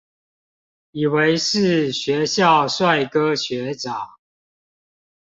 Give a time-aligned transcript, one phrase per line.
[0.93, 4.15] 以為是學校帥哥學長